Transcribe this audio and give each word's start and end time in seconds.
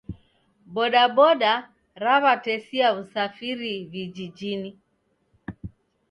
Bodaboda 0.75 1.51
raw'atesia 2.03 2.87
w'usafiri 2.95 3.73
vijijinyi 3.91 4.69